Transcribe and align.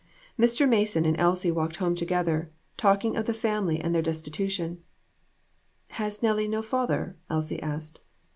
Mr. 0.35 0.67
Mason 0.67 1.05
and 1.05 1.15
Elsie 1.19 1.51
walked 1.51 1.75
home 1.75 1.93
together, 1.93 2.49
talking 2.75 3.15
of 3.15 3.27
the 3.27 3.35
family 3.35 3.79
and 3.79 3.93
their 3.93 4.01
destitution. 4.01 4.79
"Has 5.89 6.23
Nellie 6.23 6.47
no 6.47 6.63
father?" 6.63 7.17
Elsie 7.29 7.61
asked. 7.61 8.01